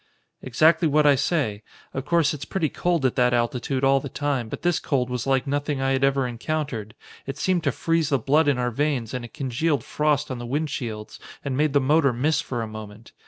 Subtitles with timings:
[0.41, 1.61] "Exactly what I say.
[1.93, 5.27] Of course, it's pretty cold at that altitude all the time, but this cold was
[5.27, 6.95] like nothing I had ever encountered.
[7.27, 10.47] It seemed to freeze the blood in our veins and it congealed frost on the
[10.47, 13.11] windshields and made the motor miss for a moment.